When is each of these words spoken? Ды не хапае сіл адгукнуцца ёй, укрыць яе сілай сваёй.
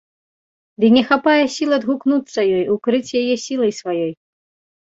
Ды 0.83 0.89
не 0.95 1.03
хапае 1.09 1.43
сіл 1.55 1.71
адгукнуцца 1.77 2.39
ёй, 2.57 2.65
укрыць 2.77 3.15
яе 3.23 3.35
сілай 3.45 3.71
сваёй. 3.83 4.11